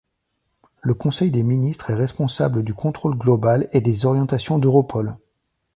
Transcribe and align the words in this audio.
Le 0.81 0.95
Conseil 0.95 1.29
des 1.29 1.43
ministres 1.43 1.91
est 1.91 1.93
responsable 1.93 2.63
du 2.63 2.73
contrôle 2.73 3.15
global 3.15 3.69
et 3.71 3.81
des 3.81 4.07
orientations 4.07 4.57
d'Europol. 4.57 5.15